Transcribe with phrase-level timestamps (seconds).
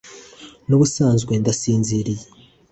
[0.67, 2.23] N’ubusanzwe ndasinziriye.